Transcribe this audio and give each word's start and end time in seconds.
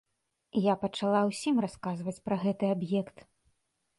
Я 0.67 0.73
пачала 0.85 1.19
ўсім 1.29 1.55
расказваць 1.65 2.15
пра 2.29 2.35
гэты 2.45 2.65
аб'ект. 2.77 3.17